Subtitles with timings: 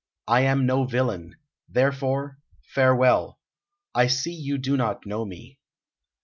[0.27, 1.35] I am no villain.
[1.69, 2.39] Therefore,
[2.73, 3.39] farewell.
[3.93, 5.59] I see you do not know me."